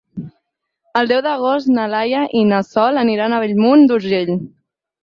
[1.01, 4.37] El deu d'agost na Laia i na Sol aniran a Bellmunt d'Urgell.